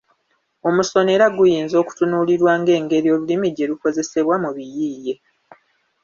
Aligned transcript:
Omusono 0.67 1.09
era 1.15 1.27
guyinza 1.37 1.75
okutunuulirwa 1.83 2.51
ng'engeri 2.59 3.07
olulimi 3.15 3.47
gye 3.55 3.69
lukozesebwa 3.69 4.35
mu 4.43 4.49
biyiiye. 4.55 5.13